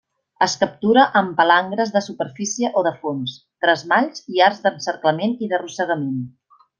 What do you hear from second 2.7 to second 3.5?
o de fons,